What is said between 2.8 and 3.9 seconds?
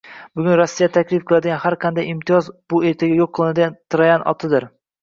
ertaga yo'q qiladigan